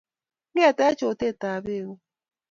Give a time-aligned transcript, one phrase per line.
[0.53, 1.93] ngetech otet tab beko